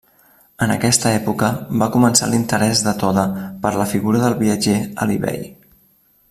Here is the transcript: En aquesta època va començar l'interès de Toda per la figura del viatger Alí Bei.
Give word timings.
En 0.65 0.71
aquesta 0.75 1.11
època 1.17 1.49
va 1.81 1.89
començar 1.97 2.29
l'interès 2.31 2.81
de 2.87 2.95
Toda 3.05 3.27
per 3.67 3.75
la 3.83 3.87
figura 3.93 4.23
del 4.25 4.39
viatger 4.41 4.79
Alí 5.07 5.21
Bei. 5.29 5.47